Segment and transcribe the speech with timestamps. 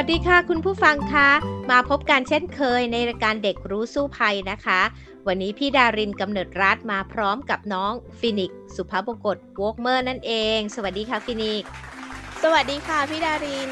[0.00, 1.30] สวัสดีค่ะคุณผู้ฟังคะ
[1.70, 4.80] มาพบกันเช่นเคยในรายการเด็กรู้สู้ภัยนะคะ
[5.26, 11.64] วันนี้พี่ดารินกำเนิดรัฐมาพร้อมกับน้องฟินิกสุภาพบงกตวอกเมอร์นั่นเอง สวัสดีค่ะฟินิก
[12.42, 13.70] สวัสดีค่ะพี่ดาริน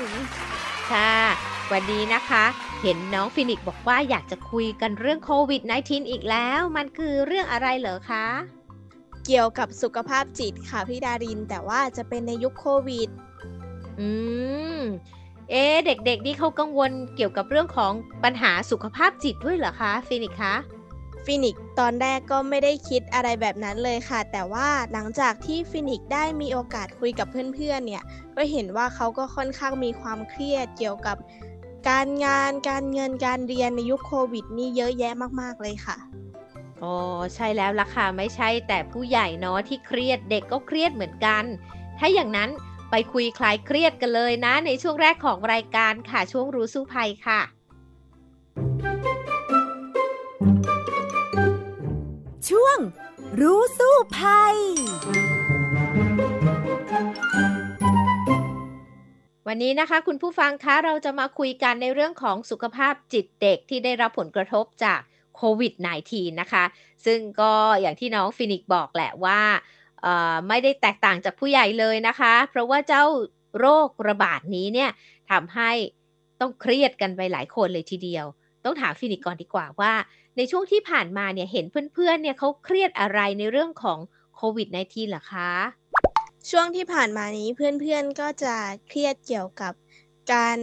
[0.90, 1.14] ค่ะ
[1.72, 2.44] วันนี้นะคะ
[2.82, 8.26] เห็นน้องฟินิกบอกว่าอยากจะคุยกันเรื่องโควิด -19 อีกแล้ว มันคือเรื่องอะไรเหรอคะ
[9.26, 13.08] เกี่ยวกับสุขภาพจิตค่ะพี่ดารินแต่ว่าจะเป็นในยุคโควิด
[14.00, 14.08] อื
[14.78, 14.80] ม
[15.50, 17.92] เอ๊ะเด็กๆ นี่เขากังวลเกี่ยวกับเรื่องของ
[18.24, 20.54] ปัญหาสุขภาพจิตด้วยเหรอคะฟินิกคะ
[21.24, 28.02] ฟินิกซ์ตอนแรกก็ไม่ได้คิดอะไรแบบนั้นเลยค่ะ แต่ว่าหลังจากที่ฟินิกซ์ได้มีโอกาสคุยกับเพื่อนๆเนี่ย
[28.36, 31.16] ก็เห็นว่าเขาก็ค่อนข้างมีความเครียดเกี่ยวกับ
[31.88, 35.96] การงานการเงินการเรียนในยุคโควิดนี่เยอะแยะมากๆเลยค่ะ
[36.82, 36.94] อ๋อ
[37.34, 41.44] ใช่แล้วล่ะค่ะไม่ใช่แต่ผู้ใหญ่เนาะที่เครียดเด็กก็เครียดเหมือนกัน
[41.98, 42.75] ถ้าอย่างนั้นไป
[43.12, 47.40] คุยคลายเครียดกันเลยนะ ในช่วงแรกของรายการค่ะช่วงรู้สู้ภัยค่ะ
[52.48, 52.78] ช่วง
[53.40, 54.56] รู้สู้ภัย
[59.46, 65.00] วันนี้นะคะคุณผู้ฟังคะเราจะมาคุยกันในเรื่องของสุขภาพจิตเด็กที่ได้รับผลกระทบจาก
[65.36, 65.72] โควิด
[66.06, 66.64] -19 นะคะ
[67.06, 69.85] ซึ่งก็อย่างที่น้องฟินิกซ์บอกแหละว่าเอ่อ
[70.48, 73.04] ไม่ได้แตกต่างจากผู้ใหญ่เลยนะคะ เพราะว่าเจ้า
[73.58, 74.90] โรคระบาดนี้เนี่ย
[75.30, 75.70] ทำให้
[76.40, 78.26] ต้องเครียดกันไปหลายคนเลยทีเดียว
[78.64, 79.92] ต้องถามฟินิกก่อนดีกว่าว่า
[80.36, 81.64] ในช่วงที่ผ่านมาเนี่ยเห็น
[81.94, 83.98] เพื่อนๆเนี่ยเขาเครียดอะไรในเรื่องของ
[84.36, 85.52] โควิด -19 เหรอคะ
[86.50, 88.54] ช่วงที่ผ่านมานี้เพื่อนๆก็จะ
[88.88, 89.72] เครียดเกี่ยวกับ
[90.32, 90.58] การ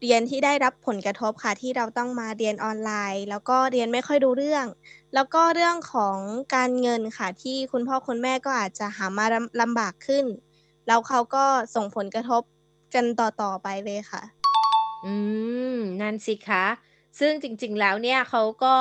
[0.00, 4.66] เรียนที่ได้รับผลกระทบค่ะที่เราต้องมาเรียนออนไลน์ แล้วก็เรียนไม่ค่อยรู้เรื่อง
[5.14, 6.18] แล้วก็เรื่องของ
[6.54, 10.26] การเงินค่ะที่คุณพ่อคุณแม่ก็อาจจะหามาลำลำบากขึ้น
[10.86, 11.44] แล้วเขาก็
[11.74, 12.42] ส่งผลกระทบ
[12.94, 14.22] กันต่อๆไปเลยค่ะ
[15.04, 15.14] อื
[15.74, 16.64] ม นั่นสิคะ
[17.18, 18.76] ซึ่งจริงๆแล้วเนี่ยเขาก็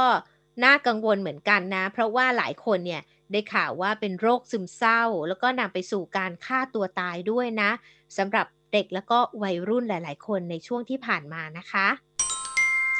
[0.63, 7.71] น่ากังวลเหมือนกันนะ เพราะว่าหลายคนเนี่ยได้ข่าวว่าเป็นโรคซึมเศร้า แล้วก็นำไปสู่การฆ่าตัวตายด้วยนะ
[8.17, 11.87] สำหรับ เด็กแล้วก็วัยรุ่นหลาย ๆ คนในช่วงที่ผ่านมานะคะ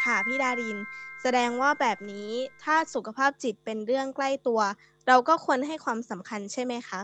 [0.03, 0.77] ค่ะพี่ดาริน
[1.21, 2.29] แสดงว่าแบบนี้
[2.63, 4.61] ถ้าสุขภาพจิตเป็นเรื่องใกล้ตัว
[5.07, 7.01] เราก็ควรให้ความสำคัญใช่ไหมคะ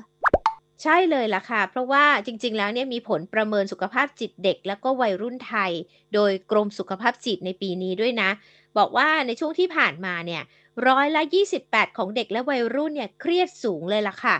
[0.83, 5.71] ใช่เลยล่ะค่ะ เพราะว่าจริงๆ แล้วเนี่ยมีผลประเมินสุขภาพจิตเด็ก แล้วก็วัยรุ่นไทย
[6.13, 8.29] โดยกรมสุขภาพจิตในปีนี้ด้วยนะ
[8.77, 10.43] บอกว่าในช่วงที่ผ่านมาเนี่ย
[10.87, 11.21] ร้อยละ
[11.59, 14.35] 28 ของเด็กและวัยรุ่นเนี่ยเครียดสูงเลยล่ะค่ะ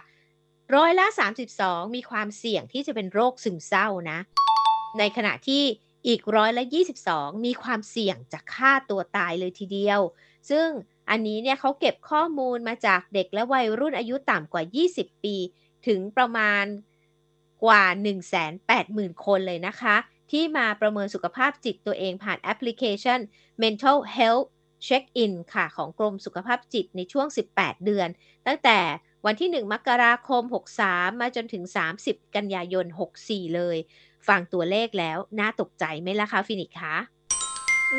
[0.74, 1.06] ร้อยละ
[1.52, 4.20] 32 มีความเสี่ยงที่จะเป็นโรคซึมเศร้านะ
[5.00, 5.64] ในขณะที่
[6.08, 6.64] อีกร้อยละ
[7.04, 10.02] 22 มีความเสี่ยงจะฆ่าตัวตายเลยทีเดียว
[10.50, 10.68] ซึ่ง
[11.10, 15.36] อันนี้เนี่ยเขาเก็บข้อมูลมาจากเด็กและวัยรุ่นอายุต่ำกว่า 20 ปี
[15.88, 16.66] ถึงประมาณ
[17.64, 17.84] กว่า
[18.50, 19.96] 180,000 คนเลยนะคะ
[20.32, 23.20] ที่มาประเมินสุขภาพจิตตัวเองผ่านแอปพลิเคชัน
[23.64, 24.48] Mental Health
[24.88, 27.28] Check-in ค่ะ ของกรมสุขภาพจิตในช่วง
[27.58, 28.08] 18 เดือน
[28.48, 28.80] ตั้งแต่
[29.26, 30.44] วันที่ 1 มกราคม
[30.82, 31.64] 63 มาจนถึง
[32.00, 32.86] 30 กันยายน
[33.20, 33.78] 64 เลย
[34.28, 36.96] ฟังตัวเลขแล้ว น่าตกใจไหมล่ะคะฟินิกซ์คะ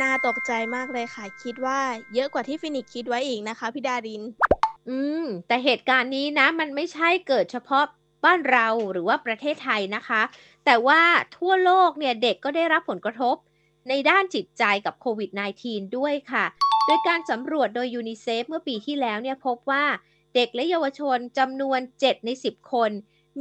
[0.01, 1.79] น่าตกใจมากเลยค่ะ คิดว่า
[2.15, 4.23] เยอะกว่าที่ฟินิกซ์คิดไว้อีกนะคะพี่ดาริน
[4.89, 7.85] อืม แต่เหตุการณ์นี้นะ มันไม่ใช่เกิดเฉพาะ
[8.25, 10.23] บ้านเราหรือว่าประเทศไทยนะคะ
[10.65, 11.01] แต่ว่า
[11.37, 13.37] ทั่วโลกเนี่ยเด็กก็ได้รับผลกระทบ
[13.89, 15.31] ในด้านจิตใจกับโควิด
[15.65, 16.45] -19 ด้วยค่ะ
[16.87, 19.85] โดยการสำรวจโดยยูนิเซฟเมื่อปีที่แล้วเนี่ยพบว่า
[20.37, 22.91] เด็กและเยาวชนจำนวน 7 ใน 10 คน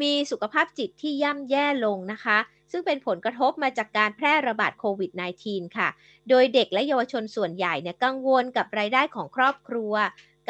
[0.01, 2.37] มีสุขภาพจิตที่ย่ำแย่ลงนะคะ
[2.71, 5.11] ซึ่งเป็นผลกระทบมาจากการแพร่ระบาดโควิด
[5.45, 5.89] -19 ค่ะ
[6.29, 9.93] โดยเด็กและเยาวชนส่วนใหญ่เนี่ยกังวลกับรายได้ของครอบครัว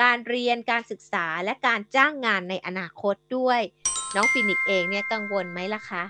[0.01, 3.62] การเรียนการศึกษาและการจ้างงานในอนาคตด้วย
[4.15, 6.03] น้องฟินิกเองเนี่ยกังวลไหมล่ะคะ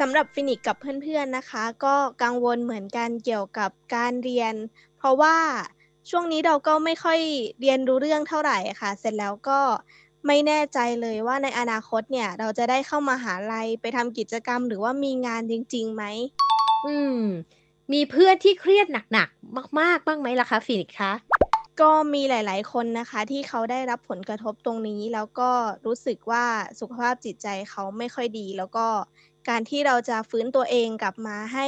[0.00, 4.54] สำหรับฟินิกกับเพื่อนๆนะคะ ก็กังวลเหมือนกันเกี่ยวกับการเรียน
[4.98, 5.36] เพราะว่า
[6.10, 7.18] ช่วงนี้เราก็ไม่ค่อย
[7.60, 9.60] เรียนรู้เรื่องเท่าไหร่ค่ะ เสร็จแล้วก็
[10.26, 16.04] ไม่แน่ใจเลยว่าในอนาคตเนี่ยเราจะได้เข้ามาหาลัยไปทำกิจกรรม หรือว่ามีงานจริงๆไหม
[16.86, 17.20] อืม
[17.92, 21.12] มีเพื่อนที่เครียดหนักๆ มากๆ บ้างไหมล่ะคะฟินิกซ์คะ
[21.80, 25.50] ก็มีหลาย ๆ คนนะคะ ที่เขาได้รับผลกระทบตรงนี้ แล้วก็
[25.86, 26.44] รู้สึกว่า
[26.80, 28.86] สุขภาพจิตใจเขาไม่ค่อยดี แล้วก็
[29.48, 31.66] การที่เราจะฟื้นตัวเองกลับมาให้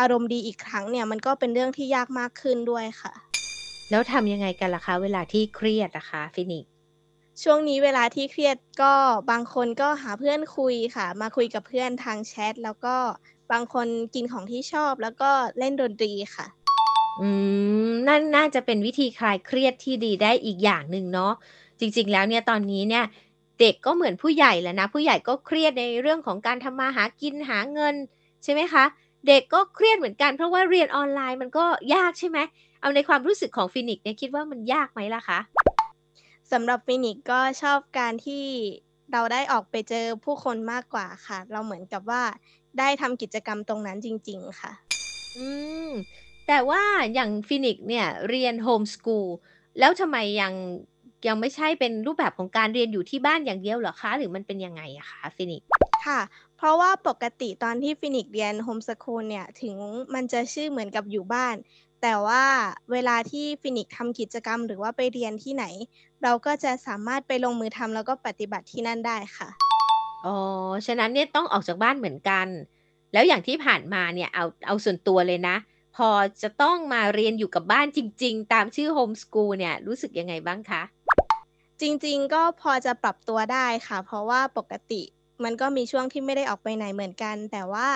[0.00, 3.12] อารมณ์ดีอีกครั้งเนี่ยมันก็เป็นเรื่องที่ยากมากขึ้นด้วยค่ะ
[3.90, 6.70] แล้วทำยังไงกันล่ะคะ เวลาที่เครียดนะคะฟินิกซ์?
[7.42, 8.94] ช่วงนี้เวลาที่เครียดก็
[9.30, 12.96] บางคนก็หาเพื่อนคุยค่ะ มาคุยกับเพื่อนทางแชตแล้วก็
[13.52, 16.46] บางคนกินของที่ชอบแล้วก็เล่นดนตรีค่ะ
[17.20, 17.28] อื
[17.88, 21.32] มนั่นน่าจะเป็นวิธีคลายเครียดที่ดีได้อีกอย่างหนึ่งเนาะ
[21.80, 23.04] จริง ๆ แล้วเนี่ยตอนนี้เนี่ย
[23.60, 27.94] เด็กก็เหมือนผู้ใหญ่แหละนะ ผู้ใหญ่ก็เครียดในเรื่องของการทำมาหากินหาเงิน
[28.44, 28.84] ใช่ไหมคะ
[29.28, 31.64] เด็กก็เครียดเหมือนกันเพราะว่าเรียนออนไลน์มันก็
[31.94, 32.38] ยากใช่ไหม?
[32.80, 35.38] เอาในความรู้สึกของฟินิกซ์เนี่ยคิดว่ามันยากไหมล่ะคะ?
[36.52, 38.44] สำหรับฟินิกซ์ก็ชอบการที่
[39.12, 42.22] เราได้ออกไปเจอผู้คนมากกว่าค่ะ เราเหมือนกับว่า
[42.78, 44.72] ได้ทำกิจกรรมตรงนั้นจริง ๆ ค่ะ
[45.36, 45.48] อื
[45.88, 45.90] ม
[46.48, 46.82] แต่ว่า
[47.14, 49.26] อย่างฟินิกซ์เนี่ยเรียน Homeschool
[49.78, 50.52] แล้วทำไมยัง
[51.28, 54.10] ยังไม่ใช่เป็นรูปแบบของการเรียนอยู่ที่บ้านอย่างเดียวเหรอคะ?
[54.18, 55.68] หรือมันเป็นยังไงอะคะฟินิกซ์?
[56.06, 56.20] ค่ะ
[56.56, 59.74] เพราะว่าปกติตอนที่ฟินิกซ์เรียน Homeschool เนี่ย ถึง
[60.14, 61.56] มันจะชื่อเหมือนกับอยู่บ้าน
[62.02, 62.44] แต่ว่า
[62.92, 65.64] เวลาที่ฟินิกซ์ทำกิจกรรมหรือว่าไปเรียนที่ไหน
[66.22, 69.48] เราก็จะสามารถไปลงมือทำแล้วก็ปฏิบัติที่นั่นได้ค่ะ
[70.26, 70.36] อ๋อ
[70.86, 72.46] ฉะนั้นเนี่ยต้องออกจากบ้านเหมือนกัน
[73.12, 75.56] แล้วอย่างที่ผ่านมาเนี่ยเอาเอาส่วนตัวเลยนะ
[75.96, 76.08] พอ
[76.42, 80.82] จะต้องมาเรียนอยู่กับบ้านจริง ๆ ตามชื่อ Homeschool เนี่ยรู้สึกยังไงบ้างคะ?
[81.80, 85.02] จริงๆ ก็พอจะปรับตัวได้ค่ะ เพราะว่าปกติ
[85.44, 87.88] มันก็มีช่วงที่ไม่ได้ออกไปไหนเหมือนกัน แต่ว่า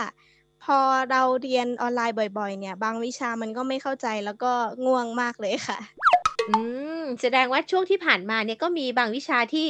[0.65, 4.53] พอเราเรียนออนไลน์บ่อย ๆ เนี่ย บางวิชามันก็ไม่เข้าใจแล้วก็
[4.85, 5.79] ง่วงมากเลยค่ะ
[6.51, 6.59] อื
[7.01, 9.67] ม แสดงว่าช่วงที่ผ่านมาเนี่ยก็มีบางวิชาที่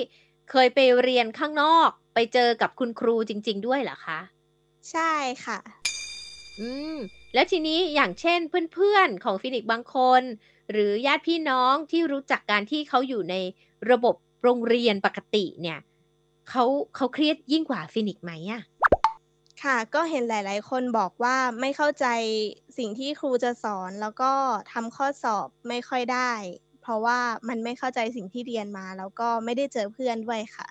[0.51, 4.21] เคยไปเรียนข้างนอก ไปเจอกับคุณครูจริง ๆ ด้วยเหรอคะ?
[4.91, 5.13] ใช่
[5.45, 5.59] ค่ะ
[6.61, 6.97] อืม
[7.35, 8.41] แล้วทีนี้อย่างเช่น
[8.75, 10.23] เพื่อนๆ ของฟินิกซ์บางคน
[10.71, 13.35] หรือญาติพี่น้องที่รู้จักกันที่เขาอยู่ใน
[13.91, 15.79] ระบบโรงเรียนปกติเนี่ย
[16.51, 16.65] เขา
[16.97, 18.61] เขาเครียดยิ่งกว่าฟินิกซ์ไหมอะ?
[19.63, 22.07] ค่ะก็เห็นหลาย ๆ คนบอกว่าไม่เข้าใจ
[22.79, 24.33] สิ่งที่ครูจะสอนแล้วก็
[24.73, 26.33] ทำข้อสอบไม่ค่อยได้
[26.83, 30.69] เพราะว่ามันไม่เข้าใจสิ่งที่เรียนมา แล้วก็ไม่ได้เจอเพื่อนด้วยค่ะ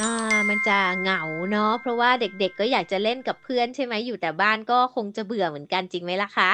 [0.00, 0.10] อา
[0.48, 3.94] มันจะเหงาเนาะเพราะว่าเด็กๆ ก็อยากจะเล่นกับเพื่อนใช่ไหม?
[4.06, 6.50] อยู่แต่บ้านก็คงจะเบื่อเหมือนกันจริงไหมล่ะคะ?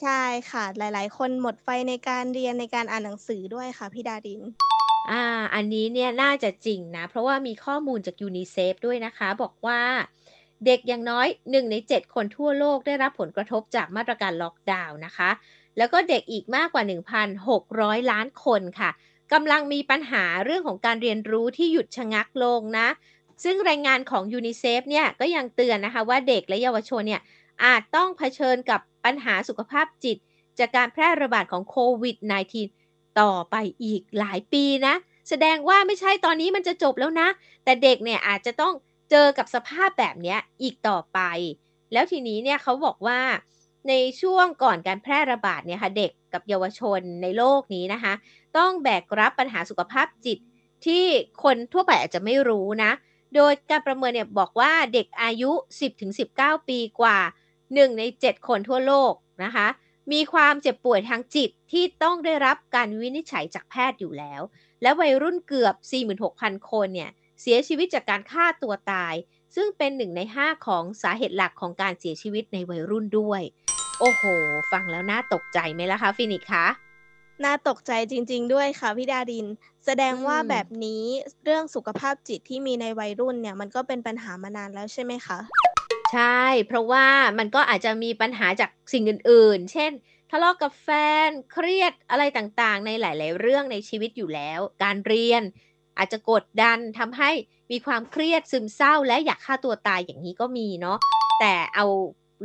[0.00, 4.40] ใช่ค่ะ หลายๆ คนหมดไฟในการเรียนในการอ่านหนังสือด้วยค่ะพี่ดาริน
[5.10, 5.22] อ่า
[5.54, 9.80] อันนี้เนี่ยน่าจะจริงนะ เพราะว่ามีข้อมูลจากยูนิเซฟด้วยนะคะ บอกว่า
[10.66, 15.30] เด็กอย่างน้อย 1 ใน 7 คนทั่วโลกได้รับผลกระทบจากมาตรการล็อกดาวน์นะคะ
[15.78, 16.84] แล้วก็เด็กอีกมากกว่า
[17.46, 18.90] 1,600 ล้านคนค่ะ
[19.32, 22.88] กำลังมีปัญหาเรื่องของการเรียนรู้ที่หยุดชะงักลงนะ
[23.44, 27.22] ซึ่งรายงานของยูนิเซฟเนี่ยก็ยังเตือนนะคะว่าเด็กและเยาวชนเนี่ย
[27.64, 30.18] อาจต้องเผชิญกับปัญหาสุขภาพจิต
[30.58, 32.79] จากการแพร่ระบาดของโควิด -19
[33.20, 34.94] ต่อไปอีกหลายปีนะ
[35.28, 37.28] แสดงว่าไม่ใช่ตอนนี้มันจะจบแล้วนะ
[37.64, 38.74] แต่เด็กเนี่ยอาจจะต้อง
[39.10, 41.18] เจอกับสภาพแบบเนี้ยอีกต่อไป
[41.92, 43.20] แล้วทีนี้เนี่ยเขาบอกว่า
[43.88, 48.12] ในช่วงก่อนการแพร่ระบาดเนี่ยค่ะเด็กกับเยาวชนในโลกนี้นะคะ
[48.56, 50.38] ต้องแบกรับปัญหาสุขภาพจิต
[50.86, 51.04] ที่
[51.42, 52.92] คนทั่วไปอาจจะไม่รู้นะ
[53.34, 55.50] โดยการประเมินเนี่ยบอกว่าเด็กอายุ
[56.10, 57.18] 10-19 ปีกว่า
[57.58, 59.12] 1 ใน 7 คนทั่วโลก
[59.44, 59.66] นะคะ
[60.12, 64.42] มีความเจ็บป่วยทางจิตที่ต้องได้รับการวินิจฉัยจากแพทย์อยู่แล้ว
[64.82, 65.74] และวัยรุ่นเกือบ
[66.22, 67.10] 46,000 คนเนี่ย
[67.40, 69.14] เสียชีวิตจากการฆ่าตัวตาย
[69.54, 73.42] ซึ่งเป็น1ใน 5 ของสาเหตุหลักของการเสียชีวิตในวัยรุ่นด้วย
[74.00, 74.22] โอ้โฮ
[74.72, 76.66] ฟังแล้วน่าตกใจไหมล่ะคะฟินิกซ์คะ?
[77.44, 79.46] น่าตกใจจริง ๆ ด้วยค่ะพี่ดาริน
[79.84, 81.04] แสดงอืว่าแบมบนี้
[81.44, 85.38] เรื่องสุขภาพจิตที่มีในวัยรุ่นเนี่ย มันก็เป็นปัญหามานานแล้วใช่ไหมคะ?
[86.10, 87.06] ใช่ เพราะว่า
[87.38, 89.92] มันก็อาจจะมีปัญหาจากสิ่งอื่น ๆ เช่น
[90.30, 90.88] ทะเลาะกับแฟ
[91.28, 95.42] นเครียดอะไรต่างๆ ในหลาย ๆ เรื่องในชีวิตอยู่แล้ว การเรียน
[95.98, 97.30] อาจจะกดดันทำให้
[97.70, 100.98] มีความเครียดซึมเศร้า และอยากฆ่าตัวตายอย่างงี้ก็มีเนาะ
[101.40, 101.86] แต่เอา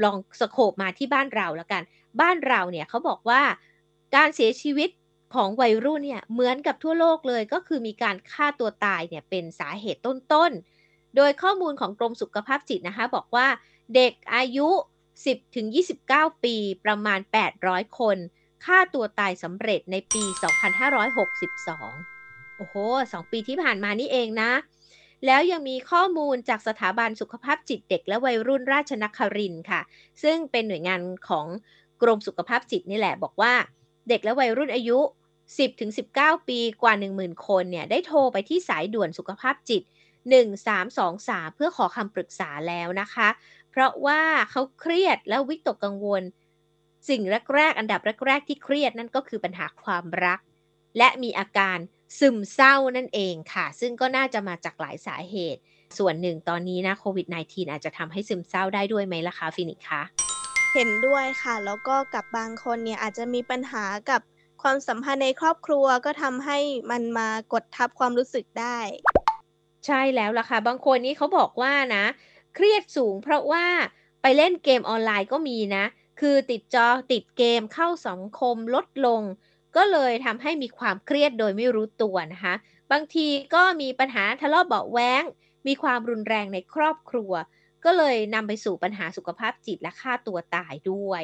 [0.03, 1.84] ลองสโกปมาที่บ้านเราแล้วกัน
[2.22, 3.41] บ้านเราเนี่ยเขาบอกว่า
[4.15, 4.89] การเสียชีวิต
[5.36, 10.75] ของวัยรุ่นเนี่ยเหมือนกับทั่วโลกเลยก็คือมีการฆ่าตัวตายเนี่ยเป็นสาเหตุต้นๆ
[11.15, 13.48] โดยข้อมูลของกรมสุขภาพจิตนะคะบอกว่า
[13.95, 14.69] เด็กอายุ
[15.13, 15.67] 10 ถึง
[16.07, 16.55] 29 ปี
[16.86, 17.19] ประมาณ
[17.60, 18.17] 800 คน
[18.65, 20.24] ฆ่าตัวตายสำเร็จในปี
[21.62, 22.75] 2562 โอ้โฮ
[23.10, 24.51] 2ปีที่ผ่านมานี่เองนะ
[25.25, 29.81] แล้วยังมีข้อมูลจากสถาบันสุขภาพจิตเด็กและวัยรุ่นราชนครินค่ะ
[30.24, 31.45] ซึ่งเป็นหน่วยงานของ
[32.01, 33.53] กรมสุขภาพจิตนี่แหละบอกว่า
[34.10, 35.00] เด็กและวัยรุ่นอายุ
[35.74, 39.84] 10-19 ปีกว่า 10,000 คนเนี่ยได้โทรไปที่สายด่วนสุขภาพจิต
[40.32, 43.27] 1323 เพื่อขอคำปรึกษาแล้วนะคะ
[43.72, 46.24] เพราะว่าเขาเครียดและวิตกกังวล
[47.10, 47.22] สิ่ง
[47.55, 50.39] แรกๆ อันดับแรกๆ ที่เครียดนั่นก็คือปัญหาความรัก
[50.98, 51.77] และมีอาการ
[52.20, 55.62] ซึมเศร้านั่นเองค่ะ ซึ่งก็น่าจะมาจากหลายสาเหตุ
[55.98, 60.01] ส่วนหนึ่งตอนนี้นะโควิด -19 อาจจะทำให้ซึมเศร้าได้ด้วยไหมล่ะคะฟินิกคะ?
[60.74, 64.22] เห็นด้วยค่ะ แล้วก็กับบางคนเนี่ยอาจจะมีปัญหากับ
[64.62, 66.58] ความสัมพันธ์ในครอบครัวก็ทำให้
[66.91, 68.77] มันมากดทับความรู้สึกได้
[69.86, 72.06] ใช่แล้วล่ะค่ะ บางคนนี่เขาบอกว่านะ
[72.56, 73.65] เครียดสูงเพราะว่า
[74.22, 75.86] ไปเล่นเกมออนไลน์ก็มีนะ
[76.20, 79.22] คือติดจอติดเกมเข้าสังคมลดลง
[79.75, 82.54] ก็เลยทำให้มีความเครียดโดยไม่รู้ตัวนะคะ
[82.92, 85.24] บางทีก็มีปัญหาทะเลาะเบาะแว้ง
[85.68, 87.32] มีความรุนแรงในครอบครัว
[87.86, 91.24] ก็เลยนำไปสู่ปัญหาสุขภาพจิตและฆ่าตัวตายด้วย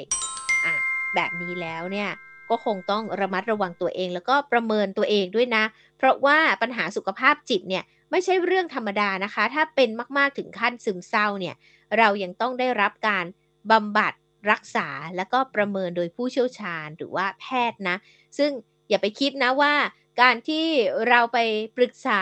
[0.66, 0.76] อะ
[1.16, 2.10] แบบนี้แล้วเนี่ย
[2.50, 5.64] ก็คงต้องระมัดระวังตัวเองแล้วก็ประเมินตัวเองด้วยนะ
[5.98, 11.56] เพราะว่าปัญหาสุขภาพจิตเนี่ย ไม่ใช่เรื่องธรรมดานะคะ ถ้าเป็นมากๆถึงขั้นซึมเศร้าเนี่ย
[11.98, 13.26] เรายังต้องได้รับการ
[13.72, 14.14] บำบัด
[14.52, 17.98] รักษาแล้วก็ประเมินโดยผู้เชี่ยวชาญหรือว่าแพทย์นะ
[18.38, 18.52] ซึ่ง
[18.90, 19.74] อย่าไปคิดนะว่า
[20.22, 20.66] การที่
[21.10, 21.38] เราไป
[21.78, 22.22] ปรึกษา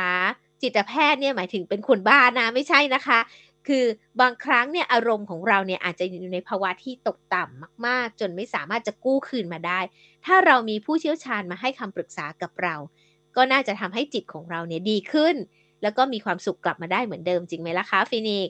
[0.62, 3.20] จิตแพทย์เนี่ยหมายถึงเป็นคนบ้านะไม่ใช่นะคะ
[3.68, 3.86] คือ
[4.22, 9.80] บางครั้งเนี่ยอารมณ์ของเราเนี่ยอาจจะอยู่ในภาวะที่ตกต่ำมาก ๆ จนไม่สามารถจะกู้คืนมาได้
[10.26, 12.76] ถ้าเรามีผู้เชี่ยวชาญมาให้คำปรึกษากับเรา
[13.36, 15.36] ก็น่าจะทำให้จิตของเราเนี่ยดีขึ้น
[15.84, 18.50] แล้วก็มีความสุขกลับมาได้เหมือนเดิมจริงไหมล่ะคะฟินิก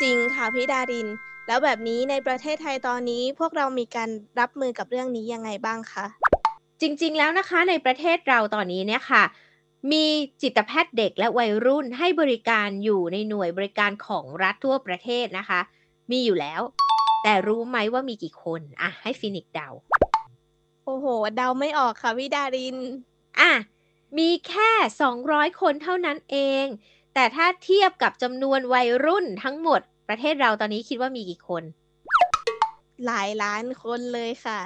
[0.00, 1.08] จริงค่ะพี่ดาริน
[1.46, 6.06] แล้วแบบนี้ในประเทศไทยตอนนี้พวกเรามีการรับมือกับเรื่องนี้ยังไงบ้างคะ
[6.80, 9.22] จริงๆแล้วนะคะในประเทศเราตอนนี้เนี่ยค่ะ
[9.92, 10.04] มี
[10.42, 15.60] จิตแพทย์เด็กและวัยรุ่นให้บริการอยู่ในหน่วยบริการของรัฐทั่วประเทศนะคะ
[16.10, 16.60] มีอยู่แล้ว
[17.22, 19.68] แต่รู้ไหมว่ามีกี่คนอะให้ฟินิกเดา
[20.84, 21.06] โอ้โห
[21.36, 22.76] เดาไม่ออกค่ะพี่ดาริน
[23.40, 23.50] อะ
[24.18, 24.70] มีแค่
[25.16, 26.64] 200 คนเท่านั้นเอง
[27.14, 31.62] แต่ถ้าเทียบกับจำนวนวัยรุ่นทั้งหมด ประเทศเราตอนนี้คิดว่ามีกี่คน
[33.06, 34.60] หลายล้านคนเลยค่ะ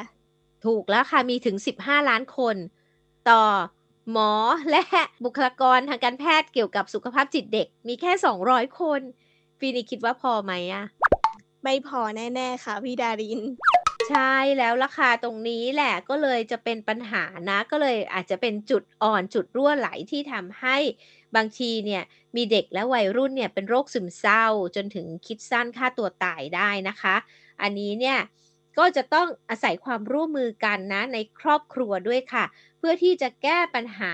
[0.64, 2.57] ถูกแล้วค่ะมีถึง 15 ล้านคน
[3.31, 3.43] ต่อ
[4.12, 4.33] หมอ
[4.71, 4.83] และ
[5.25, 8.12] บุคลากรทางการแพทย์เกี่ยวกับสุขภาพจิตเด็ก มีแค่
[8.45, 9.00] 200 คน
[9.59, 10.85] ฟีนิกคิดว่าพอไหมอะ
[11.64, 13.40] ไม่พอแน่ ๆ ค่ะพี่ดาริน
[14.09, 20.77] ใช่แล้วราคาตรงนี้แหละก็เลยจะเป็นปัญหานะ ก็เลยอาจจะเป็นจุดอ่อนจุดรั่วไหลที่ทำให้
[21.37, 22.03] บางทีเนี่ย
[22.37, 24.45] มีเด็กและวัยรุ่นเนี่ยเป็นโรคซึมเศร้า
[24.77, 27.17] จนถึงคิดสั้นฆ่าตัวตายได้นะคะ
[27.62, 28.19] อันนี้เนี่ย
[28.79, 32.45] ก็จะต้องอาศัยความร่วมมือกันนะในครอบครัวด้วยค่ะ
[32.79, 34.12] เพื่อที่จะแก้ปัญหา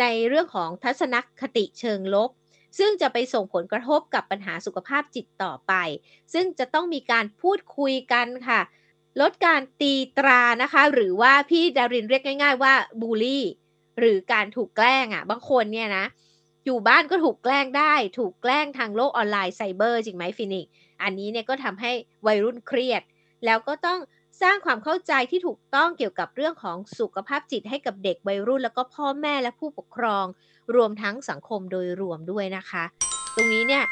[0.00, 2.30] ในเรื่องของทัศนคติเชิงลบ
[2.78, 5.72] ซึ่งจะไปส่งผลกระทบกับปัญหาสุขภาพจิตต่อไป
[6.32, 8.60] ซึ่งจะต้องมีการพูดคุยกันค่ะ
[9.20, 13.44] ลดการตีตรานะคะ หรือว่าพี่ดารินเรียกง่าย ๆ ว่าบูลลี่
[13.98, 16.06] หรือการถูกแกล้งอะค่ะ บางคนเนี่ยนะ
[16.64, 20.66] อยู่บ้านก็ถูกแกล้งได้ ถูกแกล้งทางโลกออนไลน์ไซเบอร์จริงไหมฟินิก
[21.02, 21.92] อันนี้เนี่ยก็ทำให้
[22.26, 23.02] วัยรุ่นเครียด
[23.44, 24.00] แล้วก็ต้อง
[24.42, 30.26] สร้างความเข้าใจที่ถูกต้องเกี่ยวกับเรื่องของสุขภาพจิตให้กับเด็กวัยรุ่น แล้วก็พ่อแม่และผู้ปกครอง
[30.74, 32.84] รวมทั้งสังคมโดยรวมด้วยนะคะ
[33.34, 33.84] ตรงนี้เนี่ย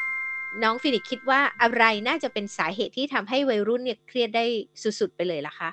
[0.61, 4.45] น้องฟินิกคิดว่าอะไรน่าจะเป็นสาเหตุที่ทำให้วัยรุ่นเนี่ยเครียดได้
[4.83, 5.71] สุดๆไปเลยล่ะคะ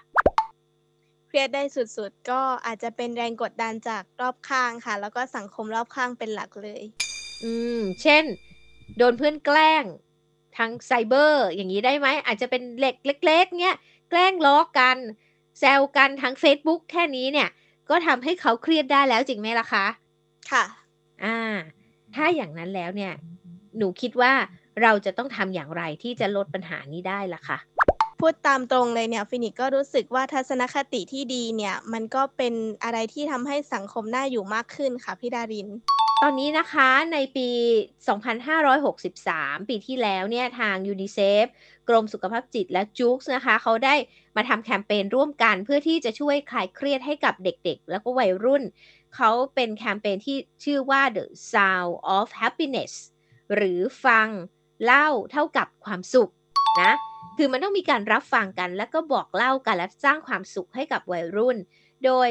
[1.27, 6.81] เครียดได้สุดๆ ก็อาจจะเป็นแรงกดดันจากรอบข้างค่ะ แล้วก็สังคมรอบข้างเป็นหลักเลย
[7.43, 8.23] อืม เช่น
[8.97, 9.83] โดนเพื่อนแกล้ง
[10.57, 12.95] ทางไซเบอร์ อย่างนี้ได้ไหม อาจจะเป็นเหล็ก
[13.25, 13.75] เล็ก ๆ เนี้ย
[14.09, 14.97] แกล้งล้อกัน
[15.59, 17.49] แซวกันทาง Facebook แค่นี้เนี่ย
[17.89, 19.85] ก็ทำให้เขาเครียดได้แล้วจริงไหมล่ะคะ
[20.51, 20.63] ค่ะ
[21.23, 21.37] อ่า
[22.15, 23.13] ถ้าอย่างนั้นแล้วเนี่ย
[23.77, 24.33] หนูคิดว่า
[24.81, 27.57] เราจะต้องทำอย่างไรที่จะลดปัญหานี้ได้ล่ะคะ
[28.21, 35.69] พูดตามตรงเลยเนี่ยฟินิกก็รู้สึกว่าทัศนคติที่ดีเนี่ย มันก็เป็นอะไรที่ทำให้สังคมน่าอยู่มากขึ้นค่ะพี่ดาริน
[36.23, 37.49] ตอนนี้นะคะในปี
[38.39, 41.45] 2563 ปีที่แล้วเนี่ยทางยูนิเซฟ
[41.89, 43.95] กรมสุขภาพจิตและ JOOX นะคะ เขาได้
[44.35, 48.63] มาทำแคมเปญร่วมกันเพื่อที่จะช่วยคลายเครียดให้กับเด็กๆ แล้วก็วัยรุ่น
[49.15, 52.93] เขาเป็นแคมเปญที่ชื่อว่า The Sound of Happiness
[53.55, 54.27] หรือฟัง
[54.85, 56.31] เล่าเท่ากับความสุข
[56.81, 56.93] นะ
[57.37, 61.57] คือมันต้องมีการรับฟังกันแล้วก็บอกเล่ากันและสร้างความสุขให้กับวัยรุ่น
[62.05, 62.29] โดย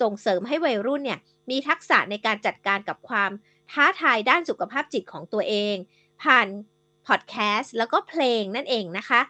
[0.00, 3.30] ส่งเสริมให้วัยรุ่นเนี่ยมีทักษะในการจัดการกับความ
[3.72, 5.76] ท้าทายด้านสุขภาพจิตของตัวเอง
[6.22, 6.48] ผ่าน
[7.06, 9.20] พอดแคสต์แล้วก็เพลงนั่นเองนะคะ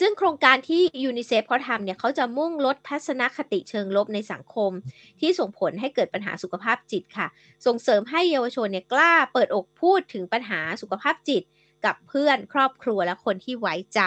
[0.00, 4.72] ซึ่งโครงการที่ยูนิเซฟเขาทำเนี่ยเขาจะมุ่งลดทัศนคติเชิงลบในสังคม
[5.20, 7.26] ที่ส่งผลให้เกิดปัญหาสุขภาพจิตค่ะ
[7.66, 11.42] ส่งเสริมให้เยาวชนเนี่ยกล้าเปิดอกพูดถึงปัญหาสุขภาพจิต
[11.84, 14.00] กับเพื่อนครอบครัวและคนที่ไว้ใจ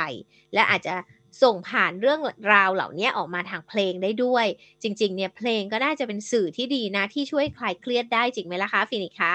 [0.54, 0.96] และอาจจะ
[1.44, 2.20] ส่งผ่านเรื่อง
[2.54, 4.46] ราวเหล่านี้ออกมาทางเพลงได้ด้วย
[4.84, 9.34] จริง ๆ เนี่ยเพลงก็น่าจะเป็นสื่อที่ดีนะ ที่ช่วยคลายเครียดได้จริงไหมล่ะคะฟินิกคะ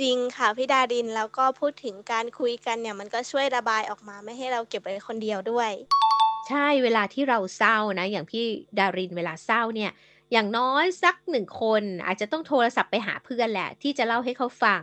[0.00, 5.70] จริงค่ะพี่ดารินแล้วก็พูดถึงการคุยกันเนี่ยมันก็ช่วยระบายออกมาไม่ให้เราเก็บไว้คนเดียวด้วย
[6.48, 8.44] ใช่เวลาที่เราเศร้านะ อย่างพี่
[8.78, 9.90] ดารินเวลาเศร้าเนี่ย
[10.32, 14.80] อย่างน้อยสักหนึ่งคนอาจจะต้องโทรศัพท์ไปหาเพื่อนแหละ ที่จะเล่าให้เขาฟัง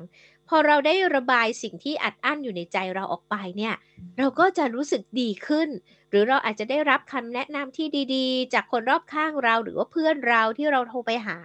[0.53, 3.75] พอเราได้ระบายสิ่งที่อัดอั้นอยู่ในใจเราออกไปเนี่ย
[4.17, 5.69] เราก็จะรู้สึกดีขึ้น
[6.09, 11.37] หรือเราอาจจะได้รับคำแนะนำที่ดีๆ จากคนรอบข้างเราหรือว่าเพื่อนเราที่เราโทรไปหา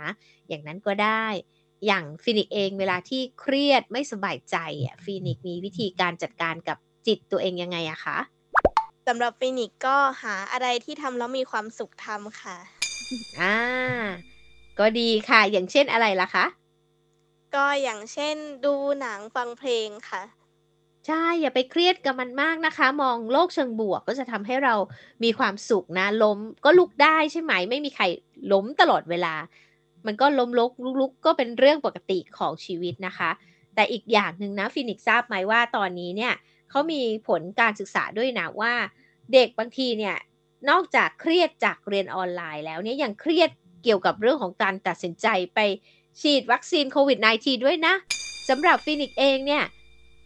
[0.48, 1.26] อย่างนั้นก็ได้
[1.86, 8.18] อย่างฟินิกเองเวลาที่เครียดไม่สบายใจอะฟินิกมีวิธีการจัดการกับจิตตัวเองยังไงอะคะ
[9.06, 12.56] สำหรับฟินิกก็หาอะไรที่ทำแล้วมีความสุขทำค่ะ
[13.40, 13.56] อ่า
[14.78, 16.44] ก็ดีค่ะ อย่างเช่นอะไรล่ะคะ
[17.56, 20.22] ก็อย่างเช่นดูหนังฟังเพลงค่ะ
[21.06, 24.74] ใช่ อย่าไปเครียดกับมันมากนะคะ มองโลกเชิงบวกก็จะทำให้เรา
[25.24, 28.04] มีความสุขนะ ล้มก็ลุกได้ใช่ไหม ไม่มีใคร
[28.52, 29.34] ล้มตลอดเวลา
[30.06, 33.30] มันก็ล้มลุกลุกก็เป็นเรื่องปกติของชีวิตนะคะ
[33.74, 36.34] แต่อีกอย่างหนึ่งนะฟินิกทราบไหมว่าตอนนี้เนี่ย
[36.70, 38.72] เขามีผลการศึกษาด้วยนะว่า
[39.32, 40.16] เด็กบางทีเนี่ย
[40.70, 43.50] นอกจากเครียดจากเรียนออนไลน์แล้วเนี่ยยังเครียด
[43.82, 45.58] เกี่ยวกับเรื่องของการตัดสินใจไป
[46.20, 47.94] ฉีดวัคซีนโควิด -19 ด้วยนะ
[48.48, 49.64] สำหรับฟินิกเองเนี่ย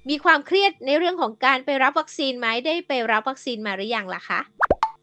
[0.08, 4.40] มีความเครียดในเรื่องของการไปรับวัคซีนไหมได้ไปรับวัคซีนมาหรือยังล่ะคะ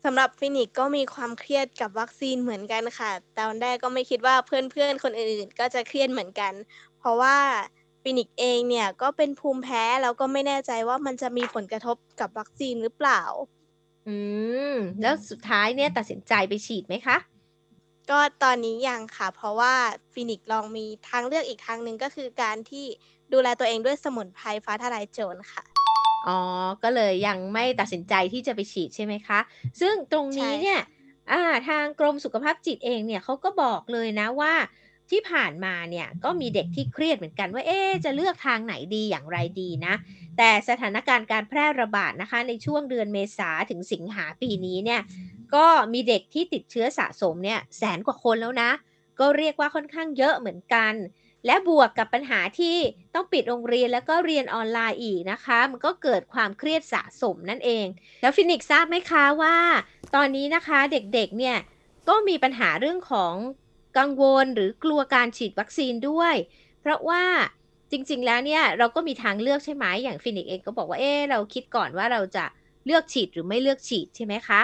[0.05, 6.53] สำหรับฟินิกก็มีความเครียดกับวัคซีนเหมือนกันค่ะ ตอนแรกก็ไม่คิดว่าเพื่อนๆ คนอื่นๆ ก็จะเครียดเหมือนกัน
[6.99, 7.37] เพราะว่า
[8.01, 13.21] ฟินิกเองเนี่ยก็เป็นภูมิแพ้แล้วก็ไม่แน่ใจว่ามันจะมีผลกระทบกับวัคซีนหรือเปล่า
[14.07, 14.15] อื
[14.73, 17.17] ม แล้วสุดท้ายเนี่ยตัดสินใจไปฉีดไหมคะ
[18.09, 19.73] ก็ตอนนี้ยังค่ะ เพราะว่า
[20.13, 22.85] ฟินิกลองมีทางเลือกอีกทางหนึ่งก็คือการที่
[23.33, 25.63] ดูแลตัวเองด้วยสมุนไพรฟ้าทะลายโจรค่ะ
[26.27, 26.39] อ๋อ
[26.83, 29.39] ก็เลยยังไม่ตัดสินใจที่จะไปฉีดใช่ไหมคะ
[29.81, 30.79] ซึ่งตรงนี้เนี่ย
[31.31, 34.53] อ่าทางกรมสุขภาพจิตเองเนี่ยเขาก็บอกเลยนะว่า
[35.09, 39.93] ที่ผ่านมาเนี่ยก็มีเด็กที่เครียดเหมือนกันว่าเอ๊จะเลือกทางไหนดีอย่างไรดีนะ
[40.37, 45.01] แต่สถานการณ์การแพร่ระบาดนะคะ ในช่วงเดือนเมษาถึงสิงหาปีนี้เนี่ย
[45.55, 48.71] ก็มีเด็กที่ติดเชื้อสะสมเนี่ยแสนกว่าคนแล้วนะ
[49.19, 50.93] ก็เรียกว่าค่อนข้างเยอะเหมือนกัน
[51.45, 52.77] และบวกกับปัญหาที่
[53.13, 57.85] ต้องปิดโรงเรียนแล้วก็เรียนออนไลน์อีกนะคะ มันก็เกิดความเครียดสะสมนั่นเอง
[58.21, 59.55] แล้วฟินิกทราบไหมคะว่า
[60.15, 61.57] ตอนนี้นะคะเด็กๆเนี่ย
[62.09, 63.33] ก็มีปัญหาเรื่องของ
[63.97, 66.35] กังวลหรือกลัวการฉีดวัคซีนด้วย
[66.81, 67.23] เพราะว่า
[67.91, 72.45] จริงๆ แล้วเนี่ยเราก็มีทางเลือกใช่ไหมอย่างฟินิกเองก็บอกว่าเออเราคิดก่อนว่าเราจะ
[72.85, 74.61] เลือกฉีดหรือไม่เลือกฉีดใช่ไหมคะ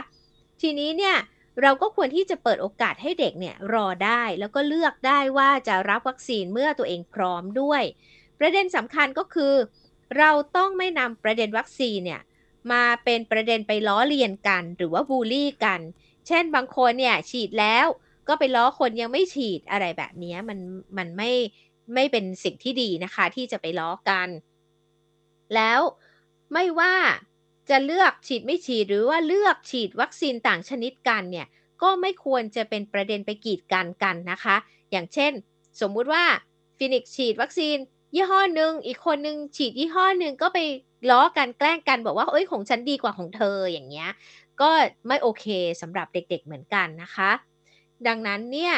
[0.63, 1.17] ทีนี้เนี่ย
[1.61, 7.83] เราก็ควรที่จะเปิดโอกาสให้เด็กเนี่ยรอได้แล้วก็เลือกได้ว่าจะรับวัคซีนเมื่อตัวเองพร้อมด้วย
[8.39, 9.53] ประเด็นสำคัญก็คือ
[10.17, 12.21] เราต้องไม่นำประเด็นวัคซีนเนี่ย
[12.71, 15.79] มาเป็นประเด็นไปล้อเลียนกัน หรือว่าบูลลี่กัน
[16.27, 17.87] เช่นบางคนเนี่ยฉีดแล้ว
[18.27, 20.59] ก็ไปล้อคนยังไม่ฉีดอะไรแบบนี้มัน
[20.97, 21.31] มันไม่
[21.93, 24.29] ไม่เป็นสิ่งที่ดีนะคะที่จะไปล้อกัน
[25.55, 25.79] แล้ว
[26.53, 26.93] ไม่ว่า
[27.69, 31.47] จะเลือกฉีดไม่ฉีดหรือว่าเลือกฉีดวัคซีนต่างชนิดกันเนี่ย
[31.81, 34.55] ก็ไม่ควรจะเป็นประเด็นไปกีดกันกันนะคะ
[34.91, 35.31] อย่างเช่น
[35.81, 36.23] สมมุติว่า
[36.77, 37.77] ฟินิกฉีดวัคซีน
[38.15, 40.59] ยี่ห้อหนึ่งอีกคนหนึ่งฉีดยี่ห้อหนึ่งก็ไป
[41.09, 44.09] ล้อกันแกล้งกันบอกว่าเอ้ยของฉันดีกว่าของเธออย่างเงี้ย
[44.61, 44.69] ก็
[45.07, 45.45] ไม่โอเค
[45.81, 47.31] สำหรับเด็กๆเหมือนกันนะคะ
[48.07, 48.73] ดังนั้นเนี่ย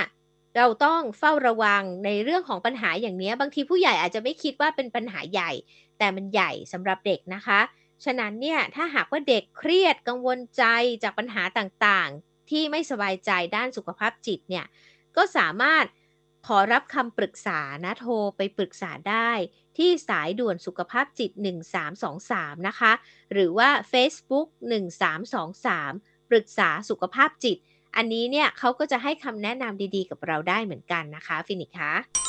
[0.57, 5.51] เราต้องเฝ้าระวังในเรื่องของปัญหาอย่างนี้ บางทีผู้ใหญ่อาจจะไม่คิดว่าเป็นปัญหาใหญ่
[5.97, 7.59] แต่มันใหญ่สำหรับเด็กนะคะ
[8.03, 10.63] ฉะนั้นเนี่ยถ้าหากว่าเด็กเครียดกังวลใจ
[11.03, 14.65] จากปัญหาต่างๆ ที่ไม่สบายใจด้านสุขภาพจิตเนี่ย
[15.15, 15.85] ก็สามารถ
[16.47, 19.31] ขอรับคำปรึกษานะโทรไปปรึกษาได้
[19.77, 21.31] ที่สายด่วนสุขภาพจิต
[21.99, 22.91] 1323 นะคะ
[23.33, 24.47] หรือว่า Facebook
[25.53, 27.57] 1323 ปรึกษาสุขภาพจิต
[27.95, 32.24] อันนี้เนี่ยเขาก็จะให้คำแนะนำดีๆ กับเราได้เหมือนกันนะคะ ฟินิกคะ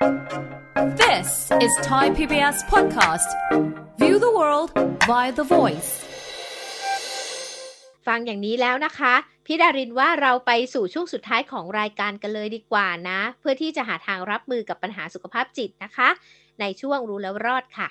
[0.00, 3.28] This is Thai PBS podcast
[4.00, 4.70] View the world
[5.06, 5.90] via the voice
[8.06, 9.14] ฟังอย่างนี้แล้วนะคะ
[9.46, 16.08] พี่ดารินว่าเราไปสู่ช่วงสุดท้ายของรายการกันเลยดีกว่านะ เพื่อที่จะหาทางรับมือกับปัญหาสุขภาพจิตนะคะ
[16.60, 17.88] ในช่วงรู้แล้วรอดค่ะ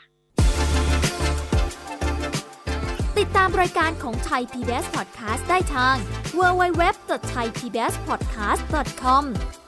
[3.18, 5.98] ติดตามรายการของไทย PBS Podcast ได้ทาง
[6.38, 9.24] www.thaipbspodcast.com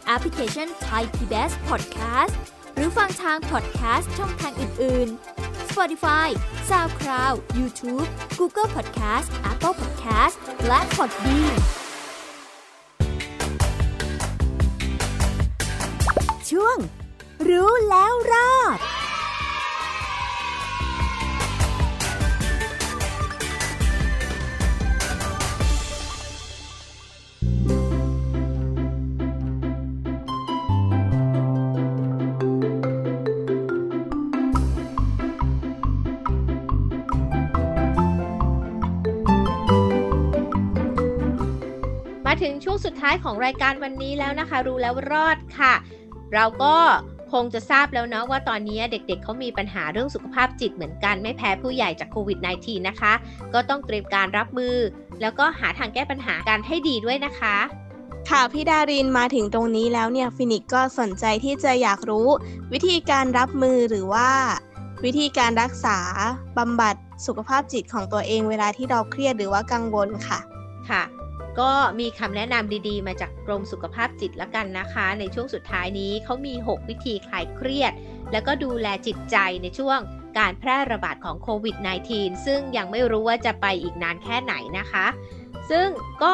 [0.07, 2.33] แอปพลิเคชัน Thai PBS Podcast
[2.75, 5.07] หรือฟังทาง podcast ช่องทางอื่น
[5.39, 6.27] ๆ Spotify
[6.69, 8.07] SoundCloud YouTube
[8.39, 10.35] Google Podcast Apple Podcast
[10.67, 11.55] และ Podbean
[16.49, 16.77] ช่วง
[17.49, 18.79] รู้แล้วรอด
[42.41, 45.73] ถึงช่วงสุดท้ายของรายการวันนี้แล้วนะคะ รู้แล้วรอดค่ะ
[46.33, 46.75] เราก็
[47.31, 53.13] คงจะทราบแล้วเนาะว่าตอนนี้เด็กๆเเขามีปัญหาเรื่องสุขภาพจิตเหมือนกันไม่แพ้ผู้ใหญ่จากโควิด -19 นะคะ
[53.53, 54.75] ก็ต้องเตรียมการรับมือ
[55.21, 57.57] แล้วก็หาทางแก้ปัญหากันให้ดีด้วยนะคะ
[58.29, 62.27] ค่ะพี่ดารินมาถึงตรงนี้แล้วเนี่ยฟินิกก็สนใจที่จะอยากรู้
[62.73, 64.29] วิธีการรับมือหรือว่า
[65.05, 65.97] วิธีการรักษา
[66.57, 70.39] บำบัดสุขภาพจิตของตัวเองเวลาที่เราเครียดหรือว่ากังวลค่ะ
[70.89, 71.03] ค่ะ
[71.59, 77.93] ก็มีคำแนะนำดีๆ มาจากกรมสุขภาพจิตแล้วกันนะคะ ในช่วงสุดท้ายนี้เขามี 6 วิธีคลายเครียด
[78.31, 79.99] แล้วก็ดูแลจิตใจในช่วง
[80.37, 81.75] การแพร่ระบาดของโควิด
[82.11, 85.07] -19 ซึ่งยังไม่รู้ว่าจะไปอีกนานแค่ไหนนะคะ
[85.71, 85.87] ซึ่ง
[86.23, 86.33] ก็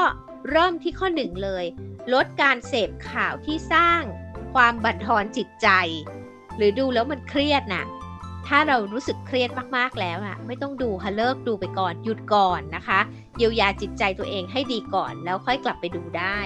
[0.49, 1.65] เริ่มที่ข้อหนึ่งเลย
[2.13, 4.01] ลดการเสพข่าวที่สร้าง
[4.53, 5.69] ความบั่นทอนจิตใจ
[6.57, 7.85] หรือดูแล้วมันเครียดน่ะ
[8.47, 12.99] ถ้าเรารู้สึกเครียดมากๆแล้วอะไม่ต้องดูค่ะเลิกดูไปก่อน หยุดก่อนนะคะ
[13.37, 16.39] เยียวยาจิตใจตัวเองให้ดีก่อน แล้วค่อยกลับไปดูได้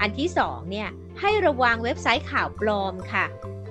[0.00, 0.88] อันที่2เนี่ย
[1.20, 3.26] ให้ระวังเว็บไซต์ข่าวปลอมค่ะ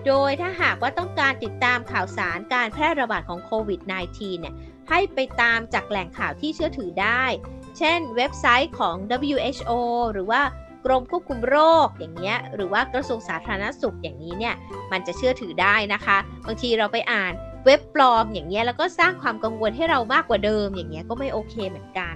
[0.07, 4.55] โดยถ้าหากว่าต้องการติดตามข่าวสารการแพร่ระบาดของโควิด -19 เนี่ย
[4.89, 7.23] ให้ไปตามจากแหล่งข่าวที่เชื่อถือได้
[7.77, 8.95] เช่น เว็บไซต์ของ
[9.29, 9.71] WHO
[10.13, 10.41] หรือว่า
[10.85, 14.55] กรมควบคุมโรคอย่างเงี้ยหรือว่ากระทรวงสาธารณสุขอย่างนี้เนี่ย
[14.91, 17.33] มันจะเชื่อถือได้นะคะ บางทีเราไปอ่าน
[17.67, 22.15] เว็บปลอมอย่างเงี้ยแล้วก็สร้างความกังวลให้เรามากกว่าเดิมอย่างเงี้ยก็ไม่โอเคเหมือนกัน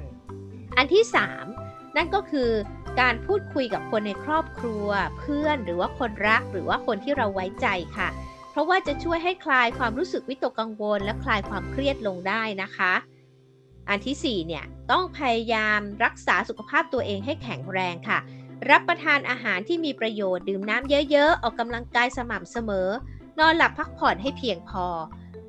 [0.77, 1.03] อันที่
[1.49, 2.49] 3 นั่นก็คือ
[2.99, 4.87] การพูดคุยกับคนในครอบครัว
[5.19, 8.09] เพื่อนหรือว่าคนรักหรือว่าคนที่เราไว้ใจค่ะ
[8.51, 12.93] เพราะว่าจะช่วยให้คลายความรู้สึกวิตกกังวล และคลายความเครียดลงได้นะคะ
[13.89, 18.19] อันที่4เนี่ยต้องพยายามรักษาสุขภาพตัวเองให้แข็งแรงค่ะ
[18.69, 22.87] รับประทานอาหารที่มีประโยชน์ดื่มน้ำเยอะๆ ออกกำลังกายสม่ำเสมอ
[23.39, 24.85] นอนหลับพักผ่อนให้เพียงพอ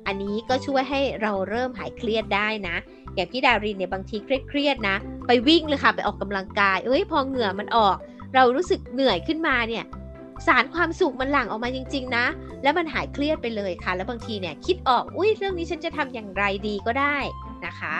[0.07, 2.75] อันนี้ก็ช่วยให้เราเริ่มหายเครียดได้นะ
[3.15, 4.95] อย่างพี่ดารินเนี่ยบางทีเครียดๆนะ
[5.27, 7.95] ไปวิ่งเลยค่ะไปออกกำลังกาย เอ้ยพอเหงื่อมันออก
[8.35, 9.85] เรารู้สึกเหนื่อยขึ้นมาเนี่ย
[10.47, 12.25] สารความสุขมันหลั่งออกมาจริง ๆ นะ
[12.63, 17.17] แล้วมันหายเครียดไปเลยค่ะ แล้วบางทีเนี่ยคิดออกอุ้ยเรื่องนี้ฉันจะทำอย่างไรดีก็ได้
[17.65, 17.95] นะคะ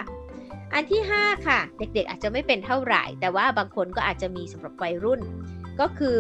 [0.74, 5.22] อันที่ 5 ค่ะ เด็กๆ อาจจะไม่เป็นเท่าไหร่ แต่ว่าบางคนก็อาจจะมีสำหรับวัยรุ่น
[5.80, 6.18] ก็คือ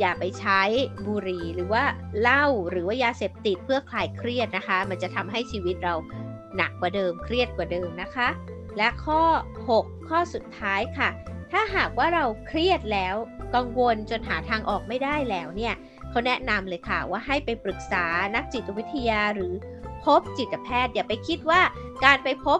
[0.00, 0.60] อย่าไปใช้
[1.06, 1.84] บุหรี่หรือว่า
[2.20, 5.94] เหล้าหรือว่ายาเสพติดเพื่อคลายเครียดนะคะ มันจะทำให้ชีวิตเรา
[6.56, 8.28] หนักกว่าเดิมเครียดกว่าเดิมนะคะ
[8.76, 9.22] และข้อ
[9.68, 11.10] 6 ข้อสุดท้ายค่ะ
[11.52, 13.16] ถ้าหากว่าเราเครียดแล้ว
[13.54, 15.74] กังวลจนหาทางออกไม่ได้แล้วเนี่ย
[16.10, 19.52] เขาแนะนำเลยค่ะว่าให้ไปปรึกษานักจิตวิทยาหรือ
[20.04, 21.60] พบจิตแพทย์อย่าไปคิดว่า
[22.04, 22.58] การไปพบ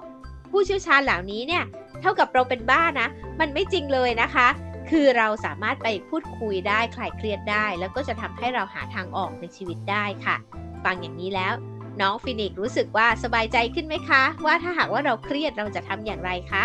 [0.51, 1.65] ผู้เชี่ยวชาญเหล่านี้เนี่ย
[2.01, 3.09] เท่ากับเราเป็นบ้านะ
[3.41, 4.49] มันไม่จริงเลยนะคะ
[4.93, 10.37] คือเราสามารถไปพูดคุยได้คลายเครียดได้ แล้วก็จะทำให้เราหาทางออกในชีวิตได้ค่ะ
[10.85, 11.53] ฟังอย่างนี้แล้ว
[12.01, 16.65] น้องฟินิกรู้สึกว่าสบายใจขึ้นไหมคะ ว่าถ้าหากว่าเราเครียดเราจะทำอย่างไรคะ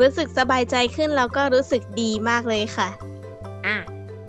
[0.00, 2.88] รู้สึกสบายใจขึ้นแล้วก็รู้สึกดีมากเลยค่ะ
[3.66, 3.76] อะ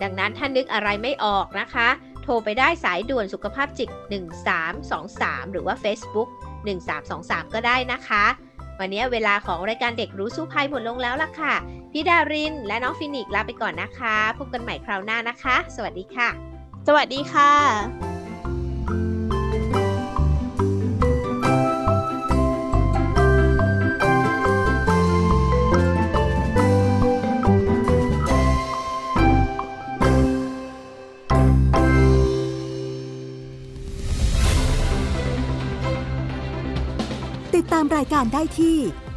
[0.02, 1.88] ดังนั้นถ้านึกอะไรไม่ออกนะคะ
[2.22, 3.88] โทรไปได้สายด่วนสุขภาพจิต
[4.70, 6.28] 1323 หรือว่า Facebook
[6.90, 8.24] 1323 ก็ได้นะคะ
[8.78, 11.54] วันนี้เวลาของรายการเด็กรู้สู้ภัยหมดลงแล้วล่ะค่ะ
[11.92, 16.28] พี่ดาริน และน้องฟินิกลาไปก่อนนะคะ พบกันใหม่คราวหน้านะคะ สวัสดีค่ะ
[16.86, 17.52] สวัสดีค่ะ
[37.54, 38.78] ติดตามรายการได้ที่